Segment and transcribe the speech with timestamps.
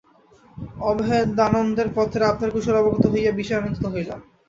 [0.83, 4.19] অভেদানন্দের পত্রে আপনার কুশল অবগত হইয়া বিশেষ আনন্দিত হইলাম।